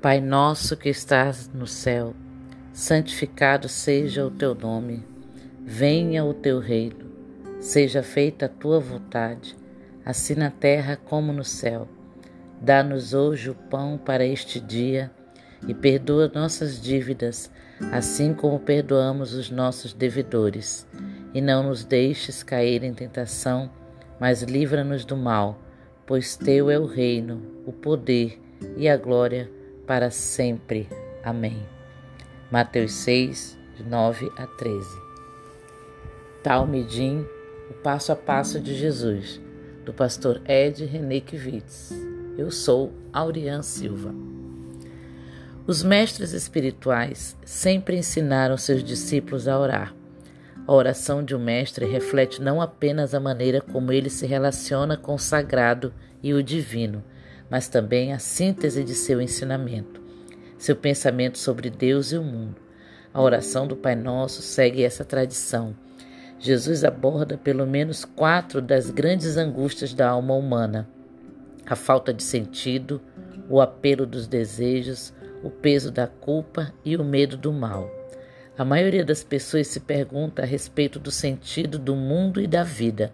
Pai 0.00 0.20
nosso 0.20 0.76
que 0.76 0.90
estás 0.90 1.50
no 1.54 1.66
céu, 1.66 2.14
santificado 2.70 3.66
seja 3.66 4.26
o 4.26 4.30
teu 4.30 4.54
nome. 4.54 5.02
Venha 5.64 6.22
o 6.22 6.34
teu 6.34 6.60
reino. 6.60 7.10
Seja 7.60 8.02
feita 8.02 8.44
a 8.44 8.48
tua 8.48 8.78
vontade, 8.78 9.56
assim 10.04 10.34
na 10.34 10.50
terra 10.50 10.98
como 11.02 11.32
no 11.32 11.42
céu. 11.42 11.88
Dá-nos 12.60 13.14
hoje 13.14 13.48
o 13.48 13.54
pão 13.54 13.96
para 13.96 14.24
este 14.24 14.60
dia 14.60 15.10
e 15.66 15.72
perdoa 15.72 16.30
nossas 16.32 16.78
dívidas, 16.78 17.50
assim 17.90 18.34
como 18.34 18.60
perdoamos 18.60 19.32
os 19.32 19.50
nossos 19.50 19.94
devedores. 19.94 20.86
E 21.32 21.40
não 21.40 21.62
nos 21.62 21.84
deixes 21.84 22.42
cair 22.42 22.84
em 22.84 22.92
tentação, 22.92 23.70
mas 24.20 24.42
livra-nos 24.42 25.06
do 25.06 25.16
mal, 25.16 25.58
pois 26.06 26.36
teu 26.36 26.70
é 26.70 26.78
o 26.78 26.84
reino, 26.84 27.40
o 27.64 27.72
poder 27.72 28.38
e 28.76 28.88
a 28.88 28.96
glória 28.96 29.55
para 29.86 30.10
sempre. 30.10 30.88
Amém. 31.22 31.64
Mateus 32.50 32.92
6, 32.92 33.56
de 33.76 33.84
9 33.84 34.30
a 34.36 34.46
13. 34.46 34.86
Talmidim, 36.42 37.26
o 37.70 37.74
passo 37.74 38.12
a 38.12 38.16
passo 38.16 38.60
de 38.60 38.74
Jesus, 38.74 39.40
do 39.84 39.92
pastor 39.92 40.40
Ed 40.46 40.84
René 40.84 41.20
Kivitz. 41.20 41.92
Eu 42.36 42.50
sou 42.50 42.92
Aurian 43.12 43.62
Silva. 43.62 44.14
Os 45.66 45.82
mestres 45.82 46.32
espirituais 46.32 47.36
sempre 47.44 47.96
ensinaram 47.96 48.56
seus 48.56 48.84
discípulos 48.84 49.48
a 49.48 49.58
orar. 49.58 49.94
A 50.66 50.72
oração 50.72 51.24
de 51.24 51.34
um 51.34 51.38
mestre 51.38 51.86
reflete 51.86 52.42
não 52.42 52.60
apenas 52.60 53.14
a 53.14 53.20
maneira 53.20 53.60
como 53.60 53.92
ele 53.92 54.10
se 54.10 54.26
relaciona 54.26 54.96
com 54.96 55.14
o 55.14 55.18
sagrado 55.18 55.92
e 56.22 56.34
o 56.34 56.42
divino, 56.42 57.02
mas 57.50 57.68
também 57.68 58.12
a 58.12 58.18
síntese 58.18 58.82
de 58.82 58.94
seu 58.94 59.20
ensinamento, 59.20 60.00
seu 60.58 60.76
pensamento 60.76 61.38
sobre 61.38 61.70
Deus 61.70 62.12
e 62.12 62.16
o 62.16 62.22
mundo. 62.22 62.56
A 63.12 63.22
oração 63.22 63.66
do 63.66 63.76
Pai 63.76 63.94
Nosso 63.94 64.42
segue 64.42 64.82
essa 64.82 65.04
tradição. 65.04 65.74
Jesus 66.38 66.84
aborda 66.84 67.38
pelo 67.38 67.66
menos 67.66 68.04
quatro 68.04 68.60
das 68.60 68.90
grandes 68.90 69.36
angústias 69.36 69.94
da 69.94 70.08
alma 70.08 70.34
humana: 70.34 70.88
a 71.64 71.74
falta 71.74 72.12
de 72.12 72.22
sentido, 72.22 73.00
o 73.48 73.60
apelo 73.60 74.06
dos 74.06 74.26
desejos, 74.26 75.14
o 75.42 75.50
peso 75.50 75.90
da 75.90 76.06
culpa 76.06 76.72
e 76.84 76.96
o 76.96 77.04
medo 77.04 77.36
do 77.36 77.52
mal. 77.52 77.90
A 78.58 78.64
maioria 78.64 79.04
das 79.04 79.22
pessoas 79.22 79.66
se 79.68 79.80
pergunta 79.80 80.42
a 80.42 80.46
respeito 80.46 80.98
do 80.98 81.10
sentido 81.10 81.78
do 81.78 81.94
mundo 81.94 82.40
e 82.40 82.46
da 82.46 82.62
vida. 82.62 83.12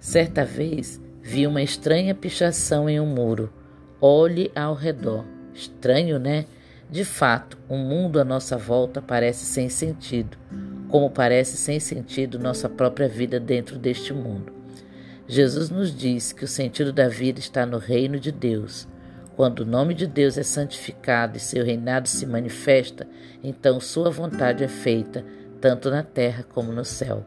Certa 0.00 0.44
vez, 0.44 1.00
Vi 1.26 1.46
uma 1.46 1.62
estranha 1.62 2.14
pichação 2.14 2.86
em 2.86 3.00
um 3.00 3.06
muro. 3.06 3.50
Olhe 3.98 4.52
ao 4.54 4.74
redor. 4.74 5.24
Estranho, 5.54 6.18
né? 6.18 6.44
De 6.90 7.02
fato, 7.02 7.56
o 7.66 7.78
mundo 7.78 8.20
à 8.20 8.24
nossa 8.24 8.58
volta 8.58 9.00
parece 9.00 9.46
sem 9.46 9.70
sentido, 9.70 10.36
como 10.86 11.08
parece 11.08 11.56
sem 11.56 11.80
sentido 11.80 12.38
nossa 12.38 12.68
própria 12.68 13.08
vida 13.08 13.40
dentro 13.40 13.78
deste 13.78 14.12
mundo. 14.12 14.52
Jesus 15.26 15.70
nos 15.70 15.96
diz 15.96 16.30
que 16.30 16.44
o 16.44 16.48
sentido 16.48 16.92
da 16.92 17.08
vida 17.08 17.40
está 17.40 17.64
no 17.64 17.78
reino 17.78 18.20
de 18.20 18.30
Deus. 18.30 18.86
Quando 19.34 19.60
o 19.60 19.66
nome 19.66 19.94
de 19.94 20.06
Deus 20.06 20.36
é 20.36 20.42
santificado 20.42 21.38
e 21.38 21.40
seu 21.40 21.64
reinado 21.64 22.06
se 22.06 22.26
manifesta, 22.26 23.08
então 23.42 23.80
sua 23.80 24.10
vontade 24.10 24.62
é 24.62 24.68
feita, 24.68 25.24
tanto 25.58 25.88
na 25.90 26.02
terra 26.02 26.44
como 26.44 26.70
no 26.70 26.84
céu. 26.84 27.24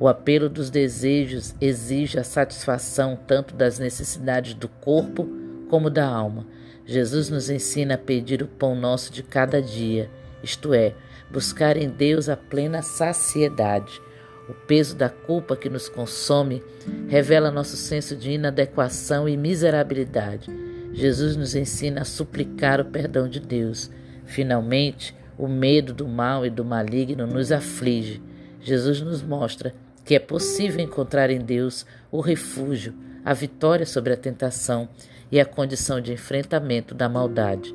O 0.00 0.08
apelo 0.08 0.48
dos 0.48 0.70
desejos 0.70 1.54
exige 1.60 2.18
a 2.18 2.24
satisfação 2.24 3.18
tanto 3.26 3.54
das 3.54 3.78
necessidades 3.78 4.54
do 4.54 4.66
corpo 4.66 5.28
como 5.68 5.90
da 5.90 6.08
alma. 6.08 6.46
Jesus 6.86 7.28
nos 7.28 7.50
ensina 7.50 7.96
a 7.96 7.98
pedir 7.98 8.42
o 8.42 8.48
pão 8.48 8.74
nosso 8.74 9.12
de 9.12 9.22
cada 9.22 9.60
dia, 9.60 10.08
isto 10.42 10.72
é, 10.72 10.94
buscar 11.30 11.76
em 11.76 11.90
Deus 11.90 12.30
a 12.30 12.36
plena 12.36 12.80
saciedade. 12.80 14.00
O 14.48 14.54
peso 14.54 14.96
da 14.96 15.10
culpa 15.10 15.54
que 15.54 15.68
nos 15.68 15.86
consome 15.86 16.62
revela 17.06 17.50
nosso 17.50 17.76
senso 17.76 18.16
de 18.16 18.30
inadequação 18.30 19.28
e 19.28 19.36
miserabilidade. 19.36 20.50
Jesus 20.94 21.36
nos 21.36 21.54
ensina 21.54 22.00
a 22.00 22.06
suplicar 22.06 22.80
o 22.80 22.86
perdão 22.86 23.28
de 23.28 23.38
Deus. 23.38 23.90
Finalmente, 24.24 25.14
o 25.36 25.46
medo 25.46 25.92
do 25.92 26.08
mal 26.08 26.46
e 26.46 26.48
do 26.48 26.64
maligno 26.64 27.26
nos 27.26 27.52
aflige. 27.52 28.22
Jesus 28.62 29.02
nos 29.02 29.22
mostra 29.22 29.74
que 30.10 30.16
é 30.16 30.18
possível 30.18 30.80
encontrar 30.80 31.30
em 31.30 31.38
Deus 31.38 31.86
o 32.10 32.20
refúgio, 32.20 32.92
a 33.24 33.32
vitória 33.32 33.86
sobre 33.86 34.12
a 34.12 34.16
tentação 34.16 34.88
e 35.30 35.38
a 35.38 35.44
condição 35.44 36.00
de 36.00 36.12
enfrentamento 36.12 36.96
da 36.96 37.08
maldade. 37.08 37.72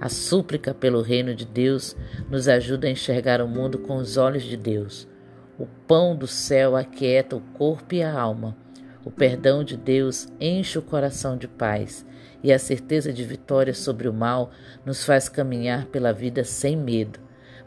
A 0.00 0.08
súplica 0.08 0.74
pelo 0.74 1.00
reino 1.00 1.32
de 1.32 1.46
Deus 1.46 1.96
nos 2.28 2.48
ajuda 2.48 2.88
a 2.88 2.90
enxergar 2.90 3.40
o 3.40 3.46
mundo 3.46 3.78
com 3.78 3.98
os 3.98 4.16
olhos 4.16 4.42
de 4.42 4.56
Deus. 4.56 5.06
O 5.56 5.64
pão 5.86 6.16
do 6.16 6.26
céu 6.26 6.74
aquieta 6.74 7.36
o 7.36 7.40
corpo 7.40 7.94
e 7.94 8.02
a 8.02 8.12
alma. 8.12 8.56
O 9.04 9.10
perdão 9.12 9.62
de 9.62 9.76
Deus 9.76 10.26
enche 10.40 10.80
o 10.80 10.82
coração 10.82 11.36
de 11.36 11.46
paz 11.46 12.04
e 12.42 12.52
a 12.52 12.58
certeza 12.58 13.12
de 13.12 13.22
vitória 13.22 13.72
sobre 13.72 14.08
o 14.08 14.12
mal 14.12 14.50
nos 14.84 15.04
faz 15.04 15.28
caminhar 15.28 15.86
pela 15.86 16.12
vida 16.12 16.42
sem 16.42 16.76
medo. 16.76 17.20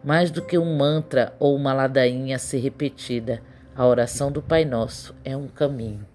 Mais 0.03 0.30
do 0.30 0.41
que 0.41 0.57
um 0.57 0.75
mantra 0.75 1.34
ou 1.40 1.56
uma 1.56 1.72
ladainha 1.72 2.36
a 2.36 2.40
ser 2.40 2.57
repetida, 2.57 3.41
a 3.79 3.88
oração 3.88 4.29
do 4.29 4.41
Pai 4.41 4.66
Nosso 4.66 5.16
é 5.23 5.38
um 5.38 5.47
caminho. 5.47 6.06